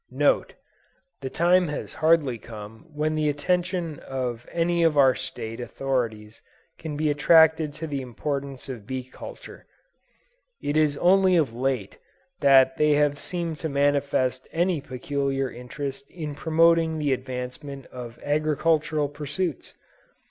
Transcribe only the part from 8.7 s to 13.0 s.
bee culture. It is only of late that they